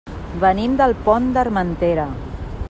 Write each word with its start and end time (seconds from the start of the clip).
Venim 0.43 0.73
del 0.79 0.95
Pont 1.09 1.29
d'Armentera. 1.37 2.09